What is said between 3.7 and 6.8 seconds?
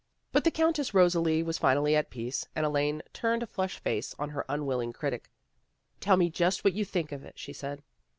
face on her unwill ing critic." Tell me just what